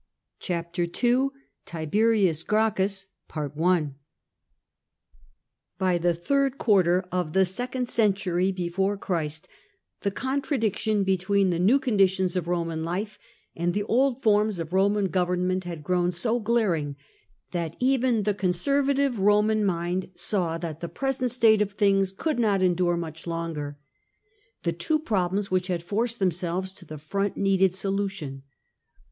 CHAPTEE 0.39 0.89
II 1.03 1.29
TIBEPJUS 1.67 2.43
GBACOnUS 2.45 3.05
By 5.77 5.99
the 5.99 6.15
third 6.15 6.57
quarter 6.57 7.05
of 7.11 7.33
the 7.33 7.45
second 7.45 7.87
century 7.87 8.51
before 8.51 8.97
Christ, 8.97 9.47
the 9.99 10.09
contradiction 10.09 11.03
between 11.03 11.51
the 11.51 11.59
new 11.59 11.77
conditions 11.77 12.35
of 12.35 12.45
Eoman 12.45 12.83
life 12.83 13.19
and 13.55 13.75
the 13.75 13.83
old 13.83 14.23
forms 14.23 14.57
of 14.57 14.71
Eoman 14.71 15.11
government 15.11 15.65
had 15.65 15.83
grown 15.83 16.11
so 16.11 16.39
glaring, 16.39 16.95
that 17.51 17.75
even 17.79 18.23
the 18.23 18.33
conservative 18.33 19.17
Eoman 19.17 19.61
mind 19.63 20.09
saw 20.15 20.57
that 20.57 20.79
the 20.79 20.89
present 20.89 21.29
state 21.29 21.61
of 21.61 21.73
things 21.73 22.11
could 22.11 22.39
not 22.39 22.63
endure 22.63 22.97
much 22.97 23.27
longer. 23.27 23.77
The 24.63 24.73
two 24.73 24.97
problems 24.97 25.51
which 25.51 25.67
had 25.67 25.83
forced 25.83 26.17
themselves 26.17 26.73
to 26.73 26.85
the 26.85 26.97
front 26.97 27.37
needed 27.37 27.75
solution. 27.75 28.41